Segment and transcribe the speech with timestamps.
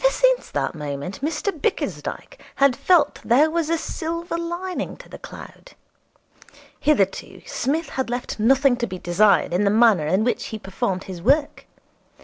[0.03, 5.07] Ever since that moment Mr Bickersdyke had felt that there was a silver lining to
[5.07, 5.73] the cloud.
[6.79, 11.03] Hitherto Psmith had left nothing to be desired in the manner in which he performed
[11.03, 11.67] his work.